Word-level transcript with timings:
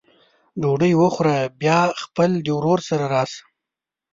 ډوډۍ 0.61 0.93
وخوره 1.01 1.37
بیا 1.61 1.79
خپل 2.03 2.29
د 2.45 2.47
ورور 2.57 2.79
سره 2.89 3.05
راسه! 3.15 3.39